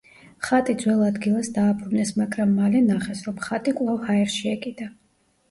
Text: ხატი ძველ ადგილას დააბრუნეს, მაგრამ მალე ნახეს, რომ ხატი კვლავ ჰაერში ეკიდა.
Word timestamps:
ხატი 0.45 0.73
ძველ 0.83 1.03
ადგილას 1.07 1.51
დააბრუნეს, 1.57 2.13
მაგრამ 2.21 2.55
მალე 2.63 2.83
ნახეს, 2.87 3.23
რომ 3.29 3.39
ხატი 3.45 3.77
კვლავ 3.83 4.03
ჰაერში 4.09 4.53
ეკიდა. 4.57 4.91